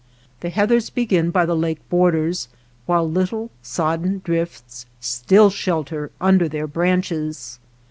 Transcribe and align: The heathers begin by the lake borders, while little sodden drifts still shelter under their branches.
The 0.39 0.49
heathers 0.49 0.89
begin 0.89 1.29
by 1.29 1.45
the 1.45 1.55
lake 1.55 1.87
borders, 1.87 2.47
while 2.87 3.07
little 3.07 3.51
sodden 3.61 4.19
drifts 4.25 4.87
still 4.99 5.51
shelter 5.51 6.09
under 6.19 6.49
their 6.49 6.65
branches. 6.65 7.59